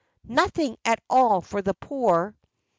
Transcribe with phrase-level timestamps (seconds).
[0.23, 2.35] "Nothing at all for the poor."